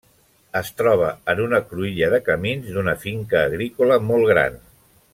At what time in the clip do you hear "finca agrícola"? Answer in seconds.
3.07-4.03